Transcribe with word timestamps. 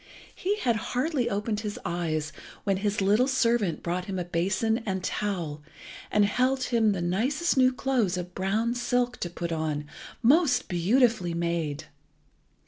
He 0.33 0.57
had 0.57 0.77
hardly 0.77 1.29
opened 1.29 1.59
his 1.59 1.77
eyes 1.85 2.33
when 2.63 2.77
his 2.77 3.01
little 3.01 3.27
servant 3.27 3.83
brought 3.83 4.05
him 4.05 4.17
a 4.17 4.25
basin 4.25 4.81
and 4.83 5.03
towel, 5.03 5.61
and 6.09 6.25
held 6.25 6.63
him 6.63 6.93
the 6.93 7.03
nicest 7.03 7.55
new 7.55 7.71
clothes 7.71 8.17
of 8.17 8.33
brown 8.33 8.73
silk 8.73 9.17
to 9.17 9.29
put 9.29 9.51
on, 9.51 9.85
most 10.23 10.67
beautifully 10.67 11.35
made. 11.35 11.83